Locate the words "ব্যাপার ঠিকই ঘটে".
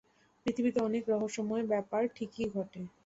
1.71-2.81